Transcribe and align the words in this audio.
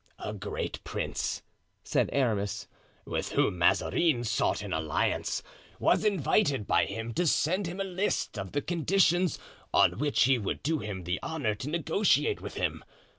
"A 0.17 0.33
great 0.33 0.83
prince," 0.83 1.43
said 1.83 2.09
Aramis, 2.11 2.67
"with 3.05 3.33
whom 3.33 3.59
Mazarin 3.59 4.23
sought 4.23 4.63
an 4.63 4.73
alliance, 4.73 5.43
was 5.79 6.03
invited 6.03 6.65
by 6.65 6.85
him 6.85 7.13
to 7.13 7.27
send 7.27 7.67
him 7.67 7.79
a 7.79 7.83
list 7.83 8.35
of 8.39 8.53
the 8.53 8.63
conditions 8.63 9.37
on 9.71 9.99
which 9.99 10.23
he 10.23 10.39
would 10.39 10.63
do 10.63 10.79
him 10.79 11.03
the 11.03 11.19
honor 11.21 11.53
to 11.53 11.69
negotiate 11.69 12.41
with 12.41 12.55
him. 12.55 12.83